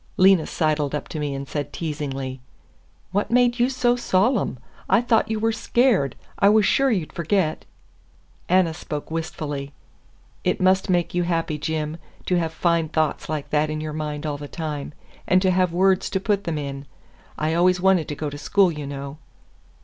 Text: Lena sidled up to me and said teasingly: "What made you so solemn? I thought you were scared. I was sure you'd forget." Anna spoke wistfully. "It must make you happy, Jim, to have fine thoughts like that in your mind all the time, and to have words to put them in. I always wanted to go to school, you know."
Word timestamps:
Lena 0.17 0.47
sidled 0.47 0.95
up 0.95 1.07
to 1.09 1.19
me 1.19 1.35
and 1.35 1.47
said 1.47 1.71
teasingly: 1.71 2.41
"What 3.11 3.29
made 3.29 3.59
you 3.59 3.69
so 3.69 3.95
solemn? 3.95 4.57
I 4.89 4.99
thought 4.99 5.29
you 5.29 5.39
were 5.39 5.51
scared. 5.51 6.15
I 6.39 6.49
was 6.49 6.65
sure 6.65 6.89
you'd 6.89 7.13
forget." 7.13 7.65
Anna 8.49 8.73
spoke 8.73 9.11
wistfully. 9.11 9.73
"It 10.43 10.59
must 10.59 10.89
make 10.89 11.13
you 11.13 11.21
happy, 11.21 11.59
Jim, 11.59 11.97
to 12.25 12.39
have 12.39 12.51
fine 12.51 12.89
thoughts 12.89 13.29
like 13.29 13.51
that 13.51 13.69
in 13.69 13.79
your 13.79 13.93
mind 13.93 14.25
all 14.25 14.39
the 14.39 14.47
time, 14.47 14.93
and 15.27 15.39
to 15.43 15.51
have 15.51 15.71
words 15.71 16.09
to 16.09 16.19
put 16.19 16.45
them 16.45 16.57
in. 16.57 16.87
I 17.37 17.53
always 17.53 17.79
wanted 17.79 18.07
to 18.07 18.15
go 18.15 18.31
to 18.31 18.39
school, 18.39 18.71
you 18.71 18.87
know." 18.87 19.19